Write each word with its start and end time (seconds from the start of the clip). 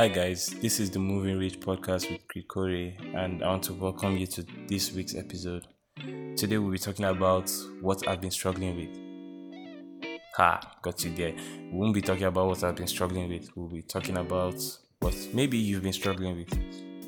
Hi 0.00 0.08
guys, 0.08 0.46
this 0.62 0.80
is 0.80 0.90
the 0.90 0.98
Moving 0.98 1.38
Reach 1.38 1.60
podcast 1.60 2.10
with 2.10 2.26
Krikori, 2.26 2.94
and 3.14 3.42
I 3.42 3.48
want 3.48 3.64
to 3.64 3.74
welcome 3.74 4.16
you 4.16 4.26
to 4.28 4.46
this 4.66 4.92
week's 4.92 5.14
episode. 5.14 5.66
Today 6.38 6.56
we'll 6.56 6.72
be 6.72 6.78
talking 6.78 7.04
about 7.04 7.52
what 7.82 8.08
I've 8.08 8.22
been 8.22 8.30
struggling 8.30 8.76
with. 8.76 10.22
Ha, 10.36 10.58
got 10.80 11.04
you 11.04 11.14
there. 11.14 11.34
We 11.70 11.78
won't 11.78 11.92
be 11.92 12.00
talking 12.00 12.24
about 12.24 12.46
what 12.46 12.64
I've 12.64 12.76
been 12.76 12.86
struggling 12.86 13.28
with. 13.28 13.50
We'll 13.54 13.68
be 13.68 13.82
talking 13.82 14.16
about 14.16 14.54
what 15.00 15.14
maybe 15.34 15.58
you've 15.58 15.82
been 15.82 15.92
struggling 15.92 16.34
with. 16.34 16.58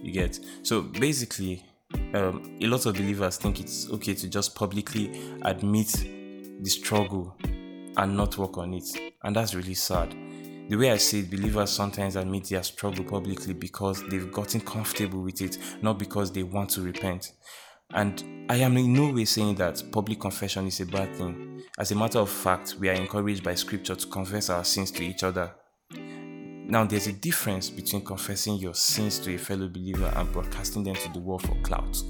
You 0.05 0.13
get. 0.13 0.39
So 0.63 0.83
basically, 0.83 1.65
um, 2.13 2.59
a 2.61 2.67
lot 2.67 2.85
of 2.85 2.95
believers 2.95 3.39
think 3.39 3.59
it's 3.59 3.89
okay 3.89 4.13
to 4.13 4.29
just 4.29 4.55
publicly 4.55 5.19
admit 5.41 5.95
the 6.61 6.69
struggle 6.69 7.39
and 7.97 8.15
not 8.19 8.37
work 8.37 8.59
on 8.59 8.75
it, 8.75 8.85
and 9.23 9.35
that's 9.35 9.55
really 9.55 9.73
sad 9.73 10.15
the 10.73 10.79
way 10.79 10.91
I 10.91 10.97
see 10.97 11.21
it, 11.21 11.31
believers 11.31 11.69
sometimes 11.69 12.17
admit 12.17 12.45
their 12.45 12.63
struggle 12.63 13.05
publicly 13.05 13.53
because 13.53 14.03
they've 14.09 14.33
gotten 14.33 14.63
comfortable 14.63 15.21
with 15.21 15.43
it, 15.43 15.59
not 15.83 15.99
because 15.99 16.33
they 16.33 16.45
want 16.45 16.71
to 16.71 16.81
repent. 16.81 17.33
And 17.91 18.47
I 18.49 18.57
am 18.57 18.79
in 18.79 18.95
no 18.95 19.13
way 19.13 19.27
saying 19.27 19.57
that 19.57 19.83
public 19.93 20.19
confession 20.19 20.67
is 20.67 20.81
a 20.81 20.87
bad 20.87 21.15
thing. 21.15 21.63
As 21.79 21.93
a 21.93 21.95
matter 21.95 22.21
of 22.21 22.31
fact, 22.31 22.77
we 22.81 22.89
are 22.89 22.95
encouraged 22.95 23.45
by 23.45 23.55
scripture 23.55 23.95
to 23.95 24.07
confess 24.07 24.49
our 24.49 24.65
sins 24.65 24.91
to 24.93 25.05
each 25.05 25.25
other. 25.25 25.53
Now, 25.91 26.87
there's 26.87 27.07
a 27.07 27.13
difference 27.13 27.69
between 27.69 28.03
confessing 28.03 28.55
your 28.55 28.73
sins 28.73 29.19
to 29.19 29.35
a 29.35 29.39
fellow 29.39 29.69
believer 29.69 30.11
and 30.17 30.33
broadcasting 30.33 30.85
them 30.85 30.95
to 30.95 31.13
the 31.13 31.19
world 31.19 31.43
for 31.43 31.55
clout 31.61 32.03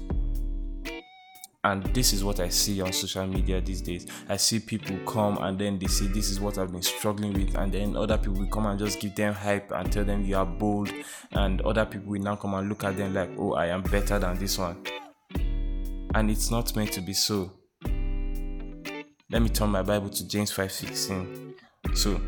and 1.65 1.83
this 1.93 2.11
is 2.11 2.23
what 2.25 2.41
I 2.41 2.49
see 2.49 2.81
on 2.81 2.91
social 2.91 3.25
media 3.25 3.61
these 3.61 3.81
days. 3.81 4.05
I 4.27 4.35
see 4.35 4.59
people 4.59 4.97
come 5.07 5.37
and 5.37 5.57
then 5.57 5.79
they 5.79 5.87
say, 5.87 6.07
This 6.07 6.29
is 6.29 6.39
what 6.41 6.57
I've 6.57 6.71
been 6.71 6.81
struggling 6.81 7.33
with, 7.33 7.55
and 7.55 7.71
then 7.71 7.95
other 7.95 8.17
people 8.17 8.33
will 8.33 8.47
come 8.47 8.65
and 8.65 8.77
just 8.77 8.99
give 8.99 9.15
them 9.15 9.33
hype 9.33 9.71
and 9.71 9.91
tell 9.91 10.03
them 10.03 10.25
you 10.25 10.35
are 10.35 10.45
bold, 10.45 10.91
and 11.31 11.61
other 11.61 11.85
people 11.85 12.11
will 12.11 12.21
now 12.21 12.35
come 12.35 12.53
and 12.55 12.67
look 12.67 12.83
at 12.83 12.97
them 12.97 13.13
like, 13.13 13.29
Oh, 13.37 13.53
I 13.53 13.67
am 13.67 13.81
better 13.83 14.19
than 14.19 14.37
this 14.37 14.57
one. 14.57 14.83
And 16.13 16.29
it's 16.29 16.51
not 16.51 16.75
meant 16.75 16.91
to 16.93 17.01
be 17.01 17.13
so. 17.13 17.51
Let 19.31 19.41
me 19.41 19.49
turn 19.49 19.69
my 19.69 19.83
Bible 19.83 20.09
to 20.09 20.27
James 20.27 20.51
5:16. 20.51 21.55
So, 21.95 22.19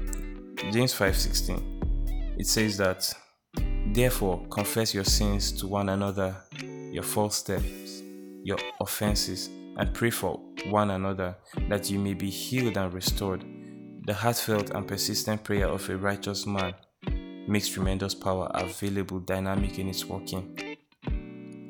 James 0.72 0.94
5:16. 0.94 2.38
It 2.39 2.47
says 2.47 2.77
that 2.77 3.14
therefore 3.94 4.47
confess 4.47 4.94
your 4.94 5.03
sins 5.03 5.52
to 5.59 5.67
one 5.67 5.89
another, 5.89 6.36
your 6.92 7.03
false 7.03 7.36
steps 7.36 7.95
your 8.46 8.60
offenses 8.80 9.50
and 9.78 9.94
pray 9.94 10.12
for 10.12 10.40
one 10.70 10.92
another 10.92 11.36
that 11.68 11.90
you 11.90 12.00
may 12.00 12.14
be 12.14 12.30
healed 12.30 12.78
and 12.78 12.94
restored. 12.94 13.44
The 14.06 14.14
heartfelt 14.14 14.70
and 14.70 14.88
persistent 14.88 15.44
prayer 15.44 15.68
of 15.68 15.90
a 15.90 15.98
righteous 15.98 16.46
man 16.46 16.76
makes 17.48 17.68
tremendous 17.68 18.14
power 18.14 18.50
available, 18.54 19.20
dynamic 19.20 19.80
in 19.80 19.90
its 19.90 20.06
working. 20.06 20.78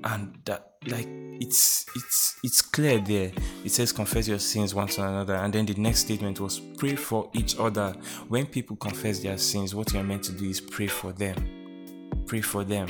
And 0.03 0.37
that, 0.43 0.73
like, 0.87 1.07
it's 1.39 1.85
it's 1.95 2.39
it's 2.43 2.61
clear 2.61 2.99
there. 2.99 3.31
It 3.63 3.71
says 3.71 3.91
confess 3.91 4.27
your 4.27 4.39
sins 4.39 4.75
one 4.75 4.87
to 4.89 5.07
another, 5.07 5.35
and 5.35 5.53
then 5.53 5.65
the 5.65 5.75
next 5.75 5.99
statement 5.99 6.39
was 6.39 6.59
pray 6.77 6.95
for 6.95 7.29
each 7.33 7.57
other. 7.57 7.95
When 8.27 8.45
people 8.45 8.75
confess 8.75 9.19
their 9.19 9.37
sins, 9.37 9.73
what 9.73 9.93
you're 9.93 10.03
meant 10.03 10.23
to 10.23 10.33
do 10.33 10.49
is 10.49 10.59
pray 10.59 10.87
for 10.87 11.13
them. 11.13 12.23
Pray 12.25 12.41
for 12.41 12.63
them. 12.63 12.87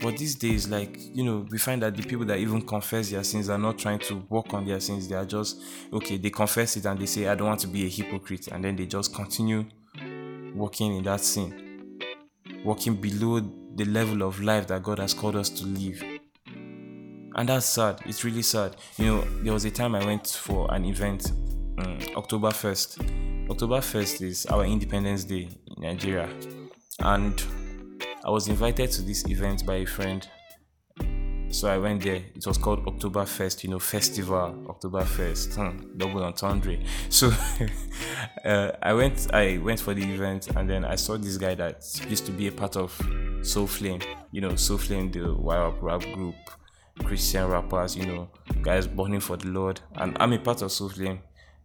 But 0.00 0.16
these 0.16 0.36
days, 0.36 0.68
like, 0.68 0.96
you 1.14 1.24
know, 1.24 1.46
we 1.50 1.58
find 1.58 1.82
that 1.82 1.96
the 1.96 2.02
people 2.02 2.24
that 2.26 2.38
even 2.38 2.62
confess 2.62 3.10
their 3.10 3.24
sins 3.24 3.48
are 3.48 3.58
not 3.58 3.78
trying 3.78 3.98
to 4.00 4.24
work 4.28 4.54
on 4.54 4.64
their 4.64 4.78
sins. 4.78 5.08
They 5.08 5.16
are 5.16 5.24
just, 5.24 5.60
okay, 5.92 6.16
they 6.16 6.30
confess 6.30 6.76
it 6.76 6.86
and 6.86 6.98
they 7.00 7.06
say, 7.06 7.26
I 7.26 7.34
don't 7.34 7.48
want 7.48 7.60
to 7.60 7.66
be 7.66 7.84
a 7.84 7.88
hypocrite. 7.88 8.48
And 8.48 8.64
then 8.64 8.76
they 8.76 8.86
just 8.86 9.12
continue 9.12 9.64
working 10.54 10.96
in 10.96 11.04
that 11.04 11.20
sin, 11.20 12.00
working 12.64 12.94
below 12.96 13.40
the 13.74 13.84
level 13.86 14.22
of 14.22 14.40
life 14.40 14.68
that 14.68 14.82
God 14.82 14.98
has 15.00 15.14
called 15.14 15.36
us 15.36 15.48
to 15.50 15.66
live. 15.66 16.02
And 17.34 17.48
that's 17.48 17.66
sad. 17.66 18.00
It's 18.06 18.24
really 18.24 18.42
sad. 18.42 18.76
You 18.98 19.06
know, 19.06 19.20
there 19.42 19.52
was 19.52 19.64
a 19.64 19.70
time 19.70 19.94
I 19.94 20.04
went 20.04 20.26
for 20.26 20.72
an 20.72 20.84
event, 20.84 21.32
um, 21.78 21.98
October 22.16 22.48
1st. 22.48 23.50
October 23.50 23.78
1st 23.78 24.22
is 24.22 24.46
our 24.46 24.64
Independence 24.64 25.24
Day 25.24 25.48
in 25.76 25.82
Nigeria. 25.82 26.28
And 27.00 27.40
I 28.24 28.30
was 28.30 28.48
invited 28.48 28.90
to 28.92 29.02
this 29.02 29.26
event 29.28 29.64
by 29.64 29.76
a 29.76 29.86
friend. 29.86 30.26
So 31.50 31.68
I 31.68 31.78
went 31.78 32.02
there. 32.02 32.22
It 32.34 32.46
was 32.46 32.58
called 32.58 32.84
Oktoberfest, 32.84 33.64
you 33.64 33.70
know, 33.70 33.78
festival, 33.78 34.54
Oktoberfest, 34.68 35.54
hmm, 35.54 35.96
double 35.96 36.22
entendre. 36.24 36.78
So 37.08 37.30
uh, 38.44 38.72
I 38.82 38.92
went, 38.92 39.32
I 39.32 39.58
went 39.58 39.80
for 39.80 39.94
the 39.94 40.02
event, 40.02 40.48
and 40.56 40.68
then 40.68 40.84
I 40.84 40.96
saw 40.96 41.16
this 41.16 41.38
guy 41.38 41.54
that 41.54 41.84
used 42.08 42.26
to 42.26 42.32
be 42.32 42.48
a 42.48 42.52
part 42.52 42.76
of 42.76 42.94
Soul 43.42 43.66
Flame, 43.66 44.00
you 44.30 44.42
know, 44.42 44.56
Soul 44.56 44.78
Flame, 44.78 45.10
the 45.10 45.34
wild 45.34 45.82
rap 45.82 46.02
group, 46.12 46.34
Christian 47.04 47.46
rappers, 47.46 47.96
you 47.96 48.04
know, 48.04 48.28
guys 48.60 48.86
burning 48.86 49.20
for 49.20 49.36
the 49.36 49.48
Lord, 49.48 49.80
and 49.94 50.16
I'm 50.20 50.32
a 50.34 50.38
part 50.38 50.60
of 50.60 50.70
Soul 50.70 50.90
Flame. 50.90 51.20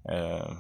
Uh, 0.08 0.54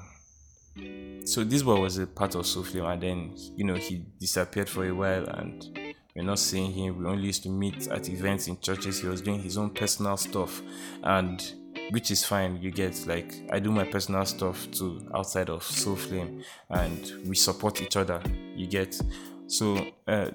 so 1.25 1.43
this 1.43 1.63
boy 1.63 1.79
was 1.79 1.97
a 1.97 2.07
part 2.07 2.35
of 2.35 2.45
Soul 2.45 2.63
Flame, 2.63 2.85
and 2.85 3.01
then 3.01 3.35
you 3.55 3.63
know 3.63 3.75
he 3.75 4.05
disappeared 4.19 4.67
for 4.67 4.85
a 4.85 4.91
while, 4.91 5.25
and 5.25 5.79
we're 6.15 6.23
not 6.23 6.39
seeing 6.39 6.71
him. 6.71 6.99
We 6.99 7.05
only 7.05 7.25
used 7.25 7.43
to 7.43 7.49
meet 7.49 7.87
at 7.87 8.07
events 8.09 8.47
in 8.47 8.59
churches. 8.59 9.01
He 9.01 9.07
was 9.07 9.21
doing 9.21 9.41
his 9.41 9.57
own 9.57 9.71
personal 9.71 10.15
stuff, 10.17 10.61
and 11.03 11.53
which 11.89 12.11
is 12.11 12.23
fine. 12.23 12.61
You 12.61 12.71
get 12.71 13.05
like 13.07 13.33
I 13.51 13.59
do 13.59 13.71
my 13.71 13.83
personal 13.83 14.25
stuff 14.25 14.69
too 14.71 15.01
outside 15.13 15.49
of 15.49 15.63
Soul 15.63 15.95
Flame, 15.95 16.43
and 16.69 17.13
we 17.25 17.35
support 17.35 17.81
each 17.81 17.97
other. 17.97 18.21
You 18.55 18.67
get 18.67 18.99
so. 19.47 19.85
Uh, 20.07 20.29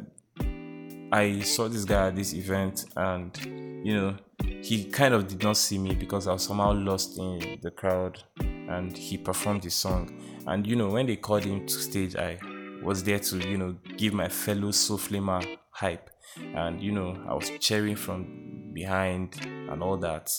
I 1.11 1.41
saw 1.41 1.69
this 1.69 1.85
guy 1.85 2.09
at 2.09 2.17
this 2.17 2.35
event, 2.35 2.85
and 2.97 3.37
you 3.85 3.95
know, 3.95 4.17
he 4.63 4.85
kind 4.85 5.15
of 5.15 5.27
did 5.29 5.43
not 5.43 5.57
see 5.57 5.79
me 5.79 5.95
because 5.95 6.27
I 6.27 6.33
was 6.33 6.43
somehow 6.43 6.73
lost 6.73 7.19
in 7.19 7.59
the 7.63 7.71
crowd, 7.71 8.23
and 8.41 8.97
he 8.97 9.17
performed 9.17 9.65
his 9.65 9.75
song. 9.75 10.21
And 10.47 10.67
you 10.67 10.77
know, 10.77 10.89
when 10.89 11.07
they 11.07 11.17
called 11.17 11.45
him 11.45 11.67
to 11.67 11.75
stage, 11.75 12.17
I 12.17 12.39
was 12.83 13.03
there 13.05 13.19
to 13.19 13.39
you 13.49 13.59
know 13.59 13.77
give 13.97 14.13
my 14.13 14.29
fellow 14.29 14.71
soul 14.73 14.99
flamer 14.99 15.59
hype. 15.79 16.11
And 16.55 16.81
you 16.81 16.93
know 16.93 17.17
i 17.29 17.33
was 17.33 17.51
cheering 17.59 17.97
from 17.97 18.71
behind 18.73 19.41
and 19.45 19.83
all 19.83 19.97
that. 19.99 20.31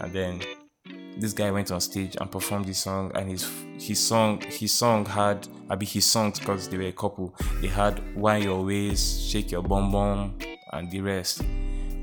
And 0.00 0.12
then 0.12 0.40
this 1.18 1.32
guy 1.32 1.50
went 1.50 1.70
on 1.70 1.80
stage 1.80 2.16
and 2.20 2.30
performed 2.30 2.66
this 2.66 2.78
song 2.78 3.10
and 3.14 3.28
his 3.28 3.50
his 3.76 3.98
song 3.98 4.40
his 4.40 4.72
song 4.72 5.04
had 5.04 5.48
i 5.68 5.74
mean 5.74 5.88
his 5.88 6.06
songs 6.06 6.38
because 6.38 6.68
they 6.68 6.76
were 6.76 6.84
a 6.84 6.92
couple 6.92 7.34
they 7.60 7.66
had 7.66 8.00
why 8.16 8.36
your 8.36 8.64
waist 8.64 9.28
shake 9.28 9.50
your 9.50 9.62
bum 9.62 9.90
bum 9.90 10.38
and 10.72 10.90
the 10.90 11.00
rest. 11.00 11.42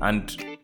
And 0.02 0.58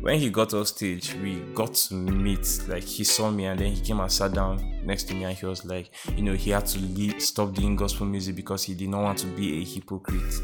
when 0.00 0.18
he 0.18 0.30
got 0.30 0.52
off 0.54 0.68
stage 0.68 1.14
we 1.14 1.40
got 1.54 1.74
to 1.74 1.94
meet 1.94 2.60
like 2.68 2.84
he 2.84 3.04
saw 3.04 3.30
me 3.30 3.46
and 3.46 3.58
then 3.58 3.72
he 3.72 3.80
came 3.80 4.00
and 4.00 4.10
sat 4.10 4.32
down 4.32 4.80
next 4.84 5.04
to 5.04 5.14
me 5.14 5.24
and 5.24 5.36
he 5.36 5.46
was 5.46 5.64
like 5.64 5.90
you 6.16 6.22
know 6.22 6.34
he 6.34 6.50
had 6.50 6.66
to 6.66 6.78
leave, 6.78 7.20
stop 7.22 7.54
doing 7.54 7.76
gospel 7.76 8.06
music 8.06 8.36
because 8.36 8.64
he 8.64 8.74
did 8.74 8.88
not 8.88 9.02
want 9.02 9.18
to 9.18 9.26
be 9.26 9.60
a 9.60 9.64
hypocrite 9.64 10.40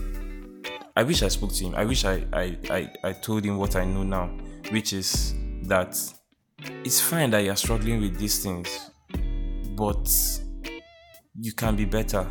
I 0.94 1.04
wish 1.04 1.22
I 1.22 1.28
spoke 1.28 1.52
to 1.54 1.64
him. 1.64 1.74
I 1.74 1.84
wish 1.86 2.04
I, 2.04 2.24
I, 2.32 2.56
I, 2.68 2.92
I 3.02 3.12
told 3.12 3.44
him 3.44 3.56
what 3.56 3.76
I 3.76 3.84
know 3.84 4.02
now, 4.02 4.26
which 4.70 4.92
is 4.92 5.34
that 5.62 5.96
it's 6.84 7.00
fine 7.00 7.30
that 7.30 7.44
you're 7.44 7.56
struggling 7.56 8.00
with 8.00 8.18
these 8.18 8.42
things, 8.42 8.90
but 9.74 10.06
you 11.40 11.52
can 11.54 11.76
be 11.76 11.86
better. 11.86 12.26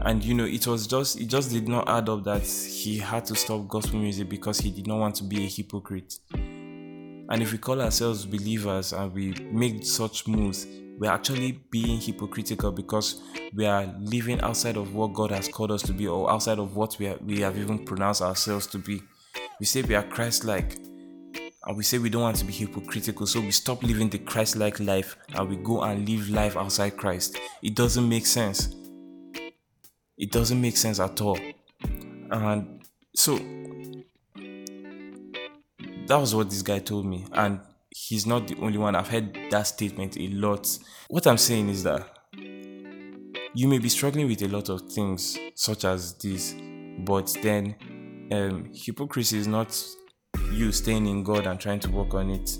And 0.00 0.24
you 0.24 0.34
know, 0.34 0.44
it 0.44 0.66
was 0.66 0.88
just 0.88 1.20
it 1.20 1.26
just 1.26 1.52
did 1.52 1.68
not 1.68 1.88
add 1.88 2.08
up 2.08 2.24
that 2.24 2.42
he 2.42 2.98
had 2.98 3.24
to 3.26 3.36
stop 3.36 3.68
gospel 3.68 4.00
music 4.00 4.28
because 4.28 4.58
he 4.58 4.72
did 4.72 4.88
not 4.88 4.98
want 4.98 5.14
to 5.16 5.24
be 5.24 5.44
a 5.44 5.48
hypocrite. 5.48 6.18
And 6.34 7.40
if 7.40 7.52
we 7.52 7.58
call 7.58 7.80
ourselves 7.80 8.26
believers 8.26 8.92
and 8.92 9.12
we 9.12 9.34
make 9.52 9.86
such 9.86 10.26
moves, 10.26 10.66
we're 11.02 11.10
actually 11.10 11.58
being 11.72 12.00
hypocritical 12.00 12.70
because 12.70 13.22
we 13.54 13.66
are 13.66 13.92
living 13.98 14.40
outside 14.40 14.76
of 14.76 14.94
what 14.94 15.12
God 15.12 15.32
has 15.32 15.48
called 15.48 15.72
us 15.72 15.82
to 15.82 15.92
be 15.92 16.06
or 16.06 16.30
outside 16.30 16.60
of 16.60 16.76
what 16.76 16.96
we, 17.00 17.08
are, 17.08 17.18
we 17.26 17.40
have 17.40 17.58
even 17.58 17.84
pronounced 17.84 18.22
ourselves 18.22 18.68
to 18.68 18.78
be. 18.78 19.02
We 19.58 19.66
say 19.66 19.82
we 19.82 19.96
are 19.96 20.04
Christ 20.04 20.44
like 20.44 20.76
and 21.64 21.76
we 21.76 21.82
say 21.82 21.98
we 21.98 22.08
don't 22.08 22.22
want 22.22 22.36
to 22.36 22.44
be 22.44 22.52
hypocritical, 22.52 23.26
so 23.26 23.40
we 23.40 23.50
stop 23.50 23.82
living 23.82 24.10
the 24.10 24.18
Christ 24.18 24.54
like 24.54 24.78
life 24.78 25.16
and 25.34 25.48
we 25.48 25.56
go 25.56 25.82
and 25.82 26.08
live 26.08 26.30
life 26.30 26.56
outside 26.56 26.96
Christ. 26.96 27.36
It 27.64 27.74
doesn't 27.74 28.08
make 28.08 28.24
sense. 28.24 28.72
It 30.16 30.30
doesn't 30.30 30.60
make 30.60 30.76
sense 30.76 31.00
at 31.00 31.20
all. 31.20 31.38
And 32.30 32.80
so 33.12 33.38
that 36.06 36.16
was 36.16 36.32
what 36.32 36.48
this 36.48 36.62
guy 36.62 36.78
told 36.78 37.06
me. 37.06 37.26
And 37.32 37.58
he's 37.94 38.26
not 38.26 38.46
the 38.48 38.56
only 38.60 38.78
one. 38.78 38.94
I've 38.94 39.08
heard 39.08 39.36
that 39.50 39.62
statement 39.62 40.16
a 40.16 40.28
lot. 40.28 40.78
What 41.08 41.26
I'm 41.26 41.38
saying 41.38 41.68
is 41.68 41.82
that 41.84 42.06
you 43.54 43.68
may 43.68 43.78
be 43.78 43.88
struggling 43.88 44.28
with 44.28 44.42
a 44.42 44.48
lot 44.48 44.68
of 44.68 44.90
things, 44.90 45.38
such 45.54 45.84
as 45.84 46.14
this, 46.14 46.54
but 47.00 47.36
then 47.42 47.76
um, 48.32 48.70
hypocrisy 48.72 49.38
is 49.38 49.46
not 49.46 49.78
you 50.52 50.72
staying 50.72 51.06
in 51.06 51.22
God 51.22 51.46
and 51.46 51.60
trying 51.60 51.80
to 51.80 51.90
work 51.90 52.14
on 52.14 52.30
it. 52.30 52.56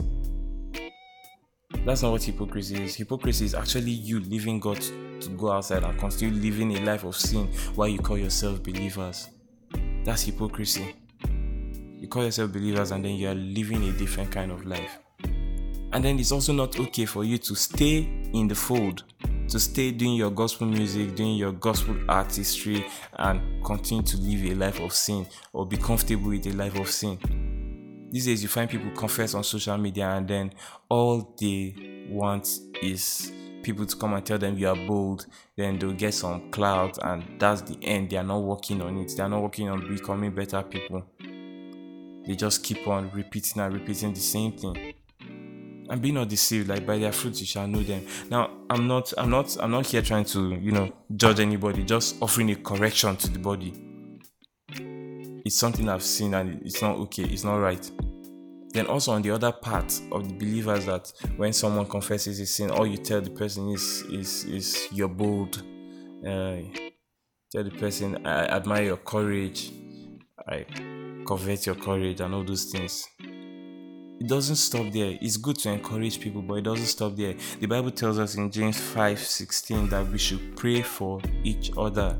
That's 1.84 2.02
not 2.02 2.12
what 2.12 2.22
hypocrisy 2.22 2.82
is. 2.84 2.94
Hypocrisy 2.94 3.46
is 3.46 3.54
actually 3.54 3.90
you 3.90 4.20
leaving 4.20 4.60
God 4.60 4.80
to 4.80 5.28
go 5.36 5.50
outside 5.50 5.82
and 5.82 5.98
continue 5.98 6.34
living 6.40 6.76
a 6.76 6.80
life 6.84 7.04
of 7.04 7.16
sin 7.16 7.46
while 7.74 7.88
you 7.88 7.98
call 7.98 8.18
yourself 8.18 8.62
believers. 8.62 9.30
That's 10.04 10.22
hypocrisy. 10.22 10.94
You 11.98 12.08
call 12.08 12.24
yourself 12.24 12.52
believers 12.52 12.90
and 12.90 13.04
then 13.04 13.14
you 13.14 13.28
are 13.28 13.34
living 13.34 13.82
a 13.84 13.92
different 13.92 14.30
kind 14.30 14.52
of 14.52 14.66
life. 14.66 14.98
And 15.92 16.02
then 16.02 16.18
it's 16.18 16.32
also 16.32 16.54
not 16.54 16.78
okay 16.80 17.04
for 17.04 17.22
you 17.22 17.36
to 17.38 17.54
stay 17.54 18.08
in 18.32 18.48
the 18.48 18.54
fold, 18.54 19.04
to 19.48 19.60
stay 19.60 19.90
doing 19.90 20.14
your 20.14 20.30
gospel 20.30 20.66
music, 20.66 21.14
doing 21.14 21.36
your 21.36 21.52
gospel 21.52 21.94
artistry, 22.08 22.86
and 23.14 23.62
continue 23.62 24.02
to 24.02 24.16
live 24.16 24.52
a 24.52 24.54
life 24.54 24.80
of 24.80 24.94
sin 24.94 25.26
or 25.52 25.66
be 25.66 25.76
comfortable 25.76 26.30
with 26.30 26.46
a 26.46 26.52
life 26.52 26.78
of 26.78 26.88
sin. 26.88 27.18
These 28.10 28.26
days, 28.26 28.42
you 28.42 28.48
find 28.48 28.70
people 28.70 28.90
confess 28.92 29.34
on 29.34 29.44
social 29.44 29.76
media, 29.76 30.08
and 30.08 30.26
then 30.26 30.52
all 30.88 31.34
they 31.38 32.06
want 32.08 32.48
is 32.82 33.30
people 33.62 33.84
to 33.84 33.96
come 33.96 34.14
and 34.14 34.24
tell 34.24 34.38
them 34.38 34.56
you 34.56 34.68
are 34.68 34.86
bold, 34.86 35.26
then 35.56 35.78
they'll 35.78 35.92
get 35.92 36.14
some 36.14 36.50
clout, 36.50 36.98
and 37.02 37.38
that's 37.38 37.60
the 37.62 37.76
end. 37.82 38.08
They 38.08 38.16
are 38.16 38.24
not 38.24 38.42
working 38.42 38.80
on 38.80 38.96
it, 38.96 39.12
they 39.14 39.22
are 39.22 39.28
not 39.28 39.42
working 39.42 39.68
on 39.68 39.94
becoming 39.94 40.34
better 40.34 40.62
people. 40.62 41.04
They 42.26 42.34
just 42.34 42.64
keep 42.64 42.86
on 42.88 43.10
repeating 43.12 43.60
and 43.60 43.74
repeating 43.74 44.14
the 44.14 44.20
same 44.20 44.52
thing 44.52 44.94
and 45.92 46.00
be 46.00 46.10
not 46.10 46.26
deceived 46.26 46.68
like 46.68 46.86
by 46.86 46.96
their 46.98 47.12
fruits 47.12 47.40
you 47.40 47.46
shall 47.46 47.68
know 47.68 47.82
them. 47.82 48.04
Now 48.30 48.50
i'm 48.70 48.88
not 48.88 49.12
i'm 49.18 49.28
not 49.28 49.54
i'm 49.60 49.70
not 49.70 49.86
here 49.86 50.00
trying 50.00 50.24
to 50.24 50.54
you 50.54 50.72
know 50.72 50.90
judge 51.14 51.38
anybody 51.38 51.84
just 51.84 52.16
offering 52.22 52.50
a 52.50 52.56
correction 52.56 53.14
to 53.16 53.30
the 53.30 53.38
body. 53.38 53.74
It's 55.44 55.54
something 55.56 55.90
i've 55.90 56.02
seen 56.02 56.32
and 56.32 56.62
it's 56.62 56.80
not 56.80 56.96
okay 56.96 57.24
it's 57.24 57.44
not 57.44 57.56
right. 57.56 57.90
Then 58.72 58.86
also 58.86 59.12
on 59.12 59.20
the 59.20 59.32
other 59.32 59.52
part 59.52 59.92
of 60.10 60.26
the 60.26 60.34
believers 60.34 60.86
that 60.86 61.12
when 61.36 61.52
someone 61.52 61.86
confesses 61.86 62.40
a 62.40 62.46
sin 62.46 62.70
all 62.70 62.86
you 62.86 62.96
tell 62.96 63.20
the 63.20 63.30
person 63.30 63.68
is 63.68 64.02
is 64.10 64.44
is 64.44 64.88
you're 64.92 65.08
bold. 65.08 65.62
Uh, 66.26 66.62
tell 67.50 67.64
the 67.64 67.76
person 67.78 68.26
i 68.26 68.46
admire 68.46 68.84
your 68.84 68.96
courage. 68.96 69.72
I 70.48 70.64
covet 71.26 71.66
your 71.66 71.74
courage 71.74 72.20
and 72.20 72.34
all 72.34 72.44
those 72.44 72.64
things 72.64 73.06
it 74.22 74.28
doesn't 74.28 74.54
stop 74.54 74.88
there. 74.92 75.18
It's 75.20 75.36
good 75.36 75.58
to 75.58 75.72
encourage 75.72 76.20
people, 76.20 76.42
but 76.42 76.54
it 76.54 76.62
doesn't 76.62 76.86
stop 76.86 77.16
there. 77.16 77.34
The 77.58 77.66
Bible 77.66 77.90
tells 77.90 78.20
us 78.20 78.36
in 78.36 78.52
James 78.52 78.80
5 78.80 79.18
16 79.18 79.88
that 79.88 80.06
we 80.06 80.16
should 80.16 80.56
pray 80.56 80.80
for 80.80 81.20
each 81.42 81.72
other. 81.76 82.16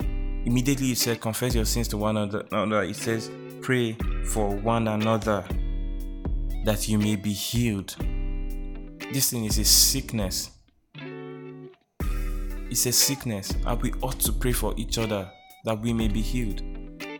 Immediately, 0.00 0.92
it 0.92 0.96
said, 0.96 1.20
Confess 1.20 1.54
your 1.54 1.66
sins 1.66 1.86
to 1.88 1.98
one 1.98 2.16
another. 2.16 2.82
It 2.84 2.96
says, 2.96 3.30
Pray 3.60 3.92
for 4.24 4.56
one 4.56 4.88
another 4.88 5.44
that 6.64 6.88
you 6.88 6.98
may 6.98 7.16
be 7.16 7.34
healed. 7.34 7.94
This 9.12 9.28
thing 9.30 9.44
is 9.44 9.58
a 9.58 9.66
sickness. 9.66 10.50
It's 12.70 12.86
a 12.86 12.92
sickness, 12.92 13.52
and 13.66 13.82
we 13.82 13.92
ought 14.00 14.18
to 14.20 14.32
pray 14.32 14.52
for 14.52 14.72
each 14.78 14.96
other 14.96 15.30
that 15.64 15.78
we 15.78 15.92
may 15.92 16.08
be 16.08 16.22
healed. 16.22 16.62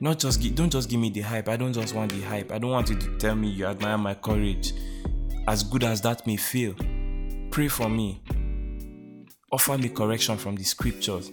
Not 0.01 0.19
just 0.19 0.41
give, 0.41 0.55
don't 0.55 0.71
just 0.71 0.89
give 0.89 1.01
me 1.01 1.11
the 1.11 1.21
hype. 1.21 1.49
I 1.49 1.57
don't 1.57 1.73
just 1.73 1.95
want 1.95 2.13
the 2.13 2.21
hype. 2.21 2.53
I 2.53 2.59
don't 2.59 2.71
want 2.71 2.89
you 2.89 2.97
to 2.97 3.17
tell 3.19 3.35
me 3.35 3.49
you 3.49 3.67
admire 3.67 3.99
my 3.99 4.15
courage. 4.15 4.73
As 5.47 5.63
good 5.63 5.85
as 5.85 6.01
that 6.03 6.27
may 6.27 6.37
feel, 6.37 6.75
pray 7.51 7.69
for 7.69 7.89
me. 7.89 8.23
Offer 9.51 9.79
me 9.79 9.89
correction 9.89 10.37
from 10.37 10.57
the 10.57 10.65
scriptures. 10.65 11.29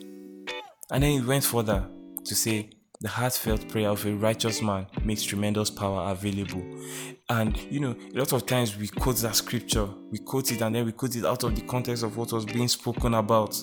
And 0.92 1.04
then 1.04 1.12
he 1.12 1.22
went 1.22 1.44
further 1.44 1.88
to 2.24 2.36
say, 2.36 2.70
the 3.02 3.10
heartfelt 3.10 3.68
prayer 3.68 3.90
of 3.90 4.06
a 4.06 4.14
righteous 4.14 4.62
man 4.62 4.88
makes 5.04 5.22
tremendous 5.22 5.70
power 5.70 6.12
available. 6.12 6.64
And 7.30 7.58
you 7.70 7.80
know, 7.80 7.96
a 8.14 8.18
lot 8.18 8.34
of 8.34 8.46
times 8.46 8.78
we 8.78 8.88
quote 8.88 9.18
that 9.18 9.36
scripture, 9.36 9.88
we 10.10 10.20
quote 10.20 10.52
it, 10.52 10.62
and 10.62 10.74
then 10.74 10.86
we 10.86 10.92
quote 10.92 11.16
it 11.16 11.26
out 11.26 11.44
of 11.44 11.56
the 11.56 11.62
context 11.64 12.04
of 12.04 12.16
what 12.18 12.32
was 12.32 12.46
being 12.46 12.68
spoken 12.68 13.14
about 13.16 13.62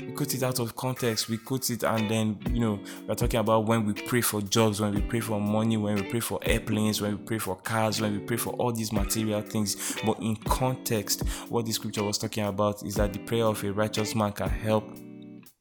we 0.00 0.12
quote 0.12 0.34
it 0.34 0.42
out 0.42 0.58
of 0.58 0.74
context 0.76 1.28
we 1.28 1.36
quote 1.36 1.70
it 1.70 1.82
and 1.84 2.10
then 2.10 2.38
you 2.50 2.60
know 2.60 2.80
we're 3.06 3.14
talking 3.14 3.40
about 3.40 3.66
when 3.66 3.84
we 3.84 3.92
pray 3.92 4.20
for 4.20 4.40
jobs 4.42 4.80
when 4.80 4.94
we 4.94 5.00
pray 5.02 5.20
for 5.20 5.40
money 5.40 5.76
when 5.76 5.94
we 5.94 6.02
pray 6.02 6.20
for 6.20 6.38
airplanes 6.42 7.00
when 7.00 7.16
we 7.16 7.22
pray 7.24 7.38
for 7.38 7.56
cars 7.56 8.00
when 8.00 8.12
we 8.12 8.18
pray 8.18 8.36
for 8.36 8.52
all 8.54 8.72
these 8.72 8.92
material 8.92 9.40
things. 9.40 9.96
But 10.04 10.18
in 10.20 10.36
context 10.36 11.26
what 11.48 11.66
the 11.66 11.72
scripture 11.72 12.02
was 12.02 12.18
talking 12.18 12.44
about 12.44 12.82
is 12.82 12.94
that 12.96 13.12
the 13.12 13.20
prayer 13.20 13.44
of 13.44 13.62
a 13.64 13.72
righteous 13.72 14.14
man 14.14 14.32
can 14.32 14.48
help 14.48 14.84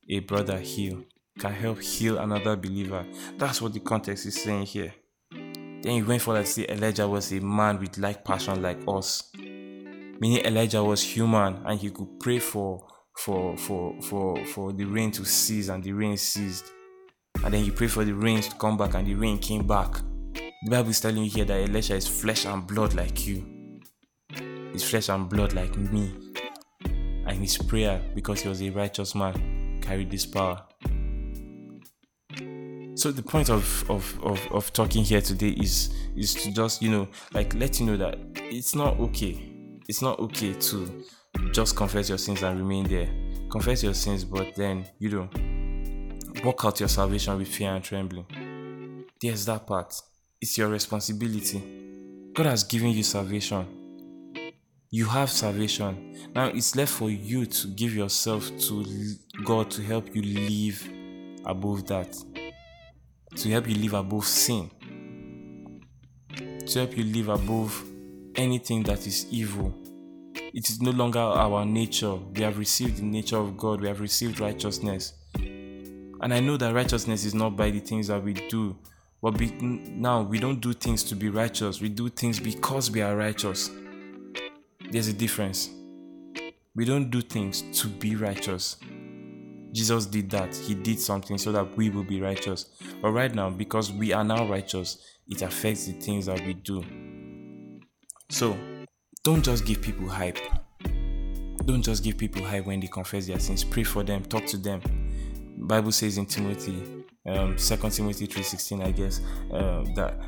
a 0.10 0.20
brother 0.20 0.58
heal 0.60 1.04
can 1.40 1.54
help 1.54 1.82
heal 1.82 2.20
another 2.20 2.56
believer. 2.56 3.06
That's 3.38 3.62
what 3.62 3.74
the 3.74 3.80
context 3.80 4.28
is 4.28 4.42
saying 4.42 4.68
here. 4.68 4.94
Then 5.32 5.94
he 5.94 6.04
went 6.04 6.22
for 6.22 6.36
to 6.36 6.46
say 6.46 6.66
elijah 6.70 7.08
was 7.08 7.32
a 7.34 7.40
man 7.42 7.80
with 7.80 7.98
like 7.98 8.24
passion 8.24 8.62
like 8.62 8.80
us 8.88 9.32
meaning 9.36 10.46
elijah 10.46 10.82
was 10.82 11.02
human 11.02 11.62
and 11.66 11.78
he 11.80 11.90
could 11.90 12.20
pray 12.20 12.40
for 12.40 12.88
for 13.18 13.56
for 13.58 14.00
for 14.02 14.46
for 14.46 14.74
the 14.74 14.86
rain 14.86 15.12
to 15.12 15.26
cease 15.26 15.70
and 15.70 15.84
the 15.84 15.94
rain 15.94 16.18
ceased. 16.18 16.66
And 17.44 17.54
then 17.54 17.66
you 17.66 17.72
pray 17.72 17.88
for 17.88 18.06
the 18.06 18.14
rains 18.14 18.48
to 18.48 18.56
come 18.56 18.78
back 18.78 18.94
and 18.94 19.08
the 19.08 19.16
rain 19.16 19.38
came 19.38 19.66
back. 19.68 19.94
The 20.34 20.70
bible 20.70 20.90
is 20.92 21.00
telling 21.02 21.24
you 21.24 21.30
here 21.30 21.46
that 21.46 21.70
elisha 21.70 21.96
is 21.96 22.08
flesh 22.08 22.46
and 22.46 22.66
blood 22.66 22.94
like 22.94 23.28
you. 23.28 23.80
He's 24.72 24.84
flesh 24.90 25.10
and 25.10 25.30
blood 25.30 25.54
like 25.54 25.76
me. 25.78 26.14
And 27.26 27.40
his 27.40 27.58
prayer 27.58 28.02
because 28.16 28.42
he 28.42 28.50
was 28.50 28.62
a 28.62 28.70
righteous 28.70 29.16
man 29.16 29.80
carried 29.82 30.10
this 30.10 30.26
power. 30.26 30.62
So 32.96 33.12
the 33.12 33.24
point 33.24 33.50
of, 33.50 33.90
of, 33.90 34.24
of, 34.24 34.40
of 34.52 34.72
talking 34.72 35.04
here 35.04 35.22
today 35.22 35.50
is 35.50 35.94
is 36.16 36.34
to 36.36 36.52
just 36.52 36.82
you 36.82 36.92
know 36.92 37.08
like 37.34 37.54
let 37.56 37.80
you 37.80 37.86
know 37.88 37.98
that 37.98 38.18
it's 38.36 38.76
not 38.76 39.00
okay. 39.00 39.52
It's 39.90 40.02
not 40.02 40.20
okay 40.20 40.54
to 40.54 41.04
just 41.52 41.76
confess 41.76 42.10
your 42.10 42.18
sins 42.18 42.44
and 42.44 42.60
remain 42.60 42.88
there. 42.88 43.10
Confess 43.50 43.84
your 43.84 43.94
sins, 43.94 44.24
but 44.24 44.56
then, 44.56 44.86
you 45.00 45.10
know, 45.10 45.30
work 46.44 46.66
out 46.66 46.80
your 46.80 46.90
salvation 46.90 47.38
with 47.38 47.48
fear 47.48 47.74
and 47.74 47.84
trembling. 47.84 49.06
There's 49.22 49.46
that 49.46 49.68
part. 49.68 49.94
It's 50.42 50.58
your 50.58 50.70
responsibility. 50.70 51.62
God 52.34 52.48
has 52.48 52.64
given 52.64 52.90
you 52.90 53.04
salvation. 53.04 53.66
You 54.90 55.06
have 55.06 55.30
salvation. 55.30 56.16
Now 56.34 56.48
it's 56.48 56.76
left 56.76 56.92
for 56.92 57.10
you 57.10 57.46
to 57.46 57.68
give 57.70 57.96
yourself 57.96 58.50
to 58.68 58.86
God 59.44 59.72
to 59.72 59.82
help 59.82 60.16
you 60.16 60.22
live 60.22 60.90
above 61.46 61.88
that. 61.88 62.16
To 63.36 63.50
help 63.50 63.68
you 63.68 63.76
live 63.76 63.94
above 63.94 64.26
sin. 64.26 64.70
To 66.38 66.80
help 66.80 66.98
you 66.98 67.04
live 67.04 67.30
above 67.30 67.84
anything 68.36 68.84
that 68.84 69.06
is 69.06 69.28
evil 69.32 69.74
it 70.54 70.70
is 70.70 70.82
no 70.82 70.92
longer 70.92 71.20
our 71.20 71.66
nature. 71.66 72.14
We 72.14 72.44
have 72.44 72.60
received 72.60 72.98
the 72.98 73.04
nature 73.04 73.38
of 73.38 73.58
God, 73.58 73.82
we 73.82 73.88
have 73.88 74.00
received 74.00 74.40
righteousness. 74.40 75.14
And 75.36 76.34
I 76.34 76.40
know 76.40 76.58
that 76.58 76.74
righteousness 76.74 77.26
is 77.26 77.34
not 77.34 77.58
by 77.58 77.72
the 77.72 77.80
things 77.80 78.08
that 78.08 78.24
we 78.24 78.34
do, 78.34 78.78
but 79.22 79.32
be, 79.32 79.52
now 79.52 80.22
we 80.22 80.40
don't 80.40 80.62
do 80.62 80.74
things 80.74 81.04
to 81.06 81.16
be 81.16 81.30
righteous, 81.30 81.82
we 81.82 81.90
do 81.90 82.08
things 82.08 82.40
because 82.40 82.92
we 82.92 83.02
are 83.02 83.16
righteous. 83.16 83.72
There's 84.92 85.08
a 85.08 85.14
difference. 85.14 85.70
We 86.76 86.86
don't 86.86 87.10
do 87.10 87.22
things 87.22 87.64
to 87.82 87.88
be 87.88 88.16
righteous. 88.16 88.78
Jesus 89.72 90.06
did 90.06 90.30
that. 90.30 90.56
He 90.56 90.76
did 90.76 91.00
something 91.00 91.38
so 91.40 91.52
that 91.52 91.76
we 91.76 91.90
will 91.90 92.04
be 92.04 92.22
righteous. 92.22 92.66
But 93.02 93.12
right 93.12 93.34
now, 93.34 93.50
because 93.50 93.92
we 93.92 94.14
are 94.14 94.24
now 94.24 94.48
righteous, 94.48 94.98
it 95.28 95.42
affects 95.42 95.88
the 95.88 95.94
things 95.94 96.28
that 96.28 96.46
we 96.46 96.54
do. 96.54 96.84
So, 98.30 98.56
don't 99.24 99.42
just 99.42 99.66
give 99.66 99.82
people 99.82 100.08
hype. 100.10 100.38
Don't 101.66 101.82
just 101.82 102.04
give 102.04 102.18
people 102.18 102.44
hype 102.44 102.66
when 102.66 102.82
they 102.82 102.88
confess 102.88 103.26
their 103.26 103.40
sins. 103.40 103.64
Pray 103.64 103.84
for 103.84 104.04
them, 104.04 104.22
talk 104.24 104.46
to 104.48 104.58
them. 104.58 104.82
Bible 105.58 105.94
says 105.94 106.18
in 106.18 106.26
Timothy, 106.26 107.06
um, 107.26 107.56
2 107.56 107.90
Timothy 107.90 108.28
3:16, 108.28 108.82
I 108.82 108.92
guess, 108.92 109.22
uh, 109.54 109.86
that 109.96 110.20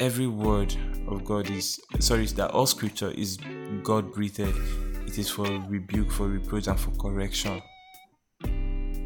every 0.00 0.26
word 0.26 0.74
of 1.08 1.24
God 1.26 1.50
is 1.50 1.78
sorry, 1.98 2.24
that 2.26 2.50
all 2.52 2.64
scripture 2.64 3.10
is 3.10 3.38
God 3.82 4.14
breathed. 4.14 4.40
It 4.40 5.18
is 5.18 5.28
for 5.28 5.44
rebuke, 5.68 6.10
for 6.10 6.26
reproach, 6.26 6.68
and 6.68 6.80
for 6.80 6.90
correction. 6.92 7.60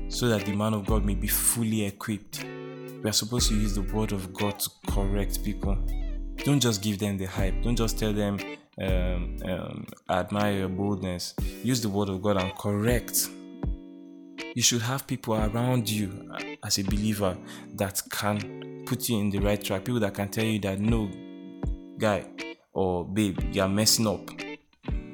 So 0.09 0.29
that 0.29 0.47
the 0.47 0.55
man 0.55 0.73
of 0.73 0.87
God 0.87 1.05
may 1.05 1.17
be 1.17 1.27
fully 1.27 1.85
equipped. 1.85 2.45
We 2.45 3.11
are 3.11 3.13
supposed 3.13 3.49
to 3.49 3.57
use 3.57 3.75
the 3.75 3.83
word 3.83 4.13
of 4.13 4.33
God 4.33 4.61
to 4.61 4.71
correct 4.87 5.43
people. 5.43 5.77
Don't 6.45 6.61
just 6.61 6.81
give 6.81 7.01
them 7.01 7.19
the 7.19 7.25
hype. 7.25 7.61
Don't 7.63 7.75
just 7.75 7.99
tell 7.99 8.13
them 8.13 8.39
um, 8.81 9.39
um, 9.45 9.87
admire 10.09 10.59
your 10.59 10.69
boldness. 10.69 11.35
Use 11.63 11.81
the 11.81 11.89
word 11.89 12.09
of 12.09 12.23
God 12.23 12.37
and 12.37 12.55
correct. 12.57 13.29
You 14.55 14.63
should 14.63 14.83
have 14.83 15.07
people 15.07 15.35
around 15.35 15.89
you 15.89 16.31
as 16.65 16.79
a 16.79 16.85
believer 16.85 17.37
that 17.75 18.03
can 18.11 18.85
put 18.87 19.09
you 19.09 19.19
in 19.19 19.31
the 19.31 19.39
right 19.39 19.63
track. 19.63 19.85
People 19.85 20.01
that 20.01 20.15
can 20.15 20.29
tell 20.29 20.45
you 20.45 20.59
that 20.61 20.79
no, 20.79 21.11
guy 21.99 22.27
or 22.73 23.05
babe, 23.05 23.39
you 23.53 23.63
are 23.63 23.69
messing 23.69 24.07
up. 24.07 24.31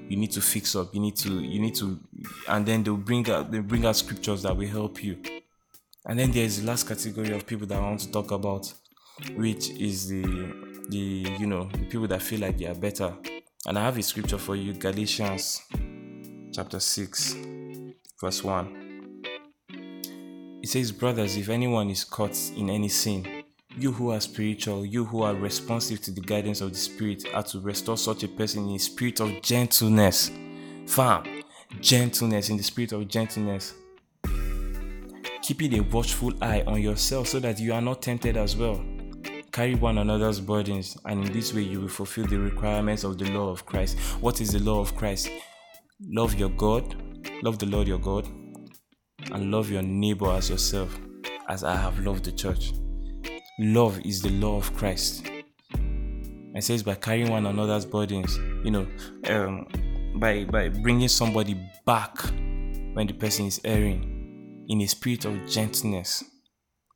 You 0.09 0.17
need 0.17 0.33
to 0.33 0.41
fix 0.41 0.77
up. 0.77 0.95
You 0.95 1.01
need 1.01 1.17
to. 1.17 1.41
You 1.41 1.61
need 1.61 1.75
to. 1.77 1.99
And 2.49 2.67
then 2.67 2.83
they'll 2.83 2.97
bring 2.97 3.29
out. 3.31 3.51
They 3.51 3.61
bring 3.61 3.87
out 3.87 3.97
scriptures 3.97 4.43
that 4.43 4.57
will 4.57 4.69
help 4.69 5.03
you. 5.03 5.19
And 6.05 6.19
then 6.19 6.33
there's 6.33 6.61
the 6.61 6.67
last 6.67 6.87
category 6.87 7.33
of 7.33 7.47
people 7.47 7.67
that 7.69 7.79
I 7.79 7.81
want 7.81 8.01
to 8.01 8.11
talk 8.11 8.33
about, 8.33 8.73
which 9.37 9.71
is 9.71 10.09
the 10.09 10.23
the 10.89 11.27
you 11.39 11.47
know 11.47 11.69
the 11.73 11.87
people 11.87 12.09
that 12.09 12.21
feel 12.21 12.41
like 12.41 12.59
they 12.59 12.67
are 12.67 12.75
better 12.75 13.15
And 13.65 13.79
I 13.79 13.85
have 13.85 13.97
a 13.97 14.03
scripture 14.03 14.39
for 14.39 14.57
you 14.57 14.75
Galatians 14.75 15.63
chapter 16.53 16.81
6, 16.81 17.37
verse 18.21 18.43
1. 18.43 19.25
It 20.61 20.69
says, 20.69 20.91
Brothers, 20.91 21.37
if 21.37 21.49
anyone 21.49 21.89
is 21.89 22.03
caught 22.03 22.37
in 22.57 22.69
any 22.69 22.89
sin, 22.89 23.45
you 23.79 23.93
who 23.93 24.11
are 24.11 24.21
spiritual, 24.21 24.85
you 24.85 25.05
who 25.05 25.23
are 25.23 25.37
responsive 25.37 26.01
to 26.03 26.11
the 26.11 26.21
guidance 26.21 26.61
of 26.61 26.73
the 26.73 26.79
Spirit, 26.79 27.25
are 27.33 27.45
to 27.45 27.61
restore 27.61 27.97
such 27.97 28.25
a 28.25 28.29
person 28.29 28.69
in 28.69 28.75
a 28.75 28.79
spirit 28.81 29.21
of 29.21 29.41
gentleness. 29.43 30.33
Fam, 30.89 31.23
gentleness, 31.81 32.49
in 32.49 32.57
the 32.57 32.65
spirit 32.65 32.91
of 32.91 33.07
gentleness. 33.07 33.75
Keeping 35.41 35.79
a 35.79 35.81
watchful 35.85 36.33
eye 36.43 36.65
on 36.67 36.83
yourself 36.83 37.29
so 37.29 37.39
that 37.39 37.61
you 37.61 37.73
are 37.73 37.81
not 37.81 38.03
tempted 38.03 38.37
as 38.37 38.57
well. 38.57 38.85
Carry 39.53 39.75
one 39.75 39.99
another's 39.99 40.41
burdens, 40.41 40.97
and 41.05 41.27
in 41.27 41.31
this 41.31 41.53
way 41.53 41.61
you 41.61 41.83
will 41.83 41.89
fulfill 41.89 42.27
the 42.27 42.39
requirements 42.39 43.05
of 43.05 43.19
the 43.19 43.31
law 43.33 43.51
of 43.51 43.67
Christ. 43.67 43.99
What 44.23 44.41
is 44.41 44.53
the 44.53 44.61
law 44.61 44.81
of 44.81 44.97
Christ? 44.97 45.29
Love 46.09 46.35
your 46.37 46.49
God, 46.49 46.97
love 47.43 47.59
the 47.59 47.67
Lord 47.67 47.87
your 47.87 47.99
God, 47.99 48.27
and 49.31 49.51
love 49.51 49.71
your 49.71 49.83
neighbor 49.83 50.31
as 50.31 50.49
yourself, 50.49 50.99
as 51.51 51.65
I 51.65 51.77
have 51.77 51.99
loved 51.99 52.25
the 52.25 52.33
church. 52.33 52.73
Love 53.59 54.01
is 54.07 54.23
the 54.23 54.31
law 54.31 54.57
of 54.57 54.75
Christ. 54.75 55.31
It 56.55 56.65
says 56.65 56.83
by 56.83 56.95
carrying 56.95 57.31
one 57.31 57.45
another's 57.45 57.85
burdens, 57.85 58.35
you 58.65 58.71
know, 58.71 58.87
um, 59.29 59.67
by 60.19 60.45
by 60.45 60.71
bringing 60.71 61.09
somebody 61.09 61.61
back 61.85 62.17
when 62.95 63.07
the 63.07 63.13
person 63.13 63.47
is 63.47 63.61
erring 63.65 64.65
in 64.69 64.81
a 64.81 64.87
spirit 64.87 65.27
of 65.27 65.47
gentleness. 65.47 66.25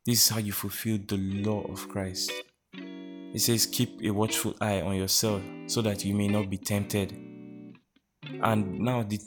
This 0.06 0.24
is 0.24 0.28
how 0.30 0.38
you 0.38 0.52
fulfill 0.52 0.98
the 1.06 1.18
law 1.18 1.62
of 1.70 1.86
Christ. 1.88 2.32
It 3.34 3.40
says, 3.40 3.66
Keep 3.66 4.02
a 4.02 4.10
watchful 4.10 4.54
eye 4.60 4.80
on 4.80 4.96
yourself 4.96 5.42
so 5.66 5.82
that 5.82 6.04
you 6.04 6.14
may 6.14 6.28
not 6.28 6.48
be 6.48 6.58
tempted. 6.58 7.12
And 8.42 8.80
now, 8.80 9.02
the, 9.02 9.18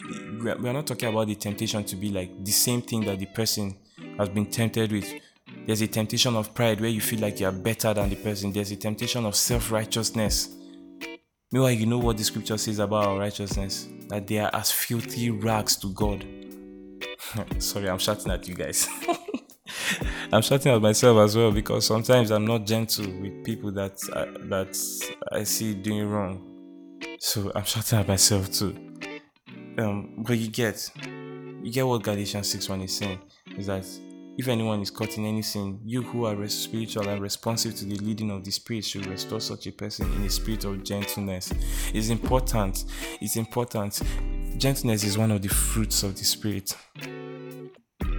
we 0.41 0.51
are 0.51 0.73
not 0.73 0.87
talking 0.87 1.09
about 1.09 1.27
the 1.27 1.35
temptation 1.35 1.83
to 1.85 1.95
be 1.95 2.09
like 2.09 2.43
the 2.43 2.51
same 2.51 2.81
thing 2.81 3.05
that 3.05 3.19
the 3.19 3.25
person 3.27 3.75
has 4.17 4.29
been 4.29 4.45
tempted 4.45 4.91
with. 4.91 5.11
There's 5.65 5.81
a 5.81 5.87
temptation 5.87 6.35
of 6.35 6.53
pride 6.53 6.79
where 6.79 6.89
you 6.89 7.01
feel 7.01 7.19
like 7.19 7.39
you 7.39 7.47
are 7.47 7.51
better 7.51 7.93
than 7.93 8.09
the 8.09 8.15
person. 8.15 8.51
There's 8.51 8.71
a 8.71 8.75
temptation 8.75 9.25
of 9.25 9.35
self 9.35 9.71
righteousness. 9.71 10.55
Meanwhile, 11.51 11.71
you 11.71 11.85
know 11.85 11.97
what 11.97 12.17
the 12.17 12.23
scripture 12.23 12.57
says 12.57 12.79
about 12.79 13.05
our 13.05 13.19
righteousness 13.19 13.87
that 14.07 14.27
they 14.27 14.39
are 14.39 14.51
as 14.53 14.71
filthy 14.71 15.31
rags 15.31 15.75
to 15.77 15.91
God. 15.93 16.25
Sorry, 17.59 17.89
I'm 17.89 17.97
shouting 17.97 18.31
at 18.31 18.47
you 18.47 18.55
guys. 18.55 18.87
I'm 20.31 20.43
shouting 20.43 20.71
at 20.71 20.81
myself 20.81 21.17
as 21.17 21.35
well 21.35 21.51
because 21.51 21.87
sometimes 21.87 22.29
I'm 22.29 22.45
not 22.45 22.63
gentle 22.63 23.07
with 23.19 23.43
people 23.43 23.71
that 23.71 23.97
I, 24.13 24.25
that 24.49 24.77
I 25.31 25.43
see 25.43 25.73
doing 25.73 26.07
wrong. 26.07 26.45
So 27.19 27.51
I'm 27.55 27.63
shouting 27.63 27.97
at 27.97 28.07
myself 28.07 28.51
too. 28.51 28.75
Um, 29.79 30.23
but 30.27 30.37
you 30.37 30.49
get, 30.49 30.91
you 31.63 31.71
get 31.71 31.87
what 31.87 32.03
Galatians 32.03 32.47
6 32.47 32.69
1 32.69 32.81
is 32.81 32.95
saying 32.95 33.19
is 33.57 33.65
that 33.65 33.87
if 34.37 34.47
anyone 34.47 34.81
is 34.81 34.91
caught 34.91 35.17
in 35.17 35.43
you 35.83 36.03
who 36.03 36.25
are 36.25 36.47
spiritual 36.47 37.09
and 37.09 37.21
responsive 37.21 37.75
to 37.75 37.85
the 37.85 37.95
leading 37.95 38.29
of 38.29 38.43
the 38.43 38.51
Spirit 38.51 38.85
should 38.85 39.07
restore 39.07 39.41
such 39.41 39.65
a 39.65 39.71
person 39.71 40.13
in 40.13 40.23
a 40.25 40.29
spirit 40.29 40.63
of 40.63 40.83
gentleness. 40.83 41.51
It's 41.91 42.09
important. 42.09 42.85
It's 43.19 43.35
important. 43.35 43.99
Gentleness 44.57 45.03
is 45.03 45.17
one 45.17 45.31
of 45.31 45.41
the 45.41 45.49
fruits 45.49 46.03
of 46.03 46.15
the 46.15 46.23
Spirit 46.23 46.73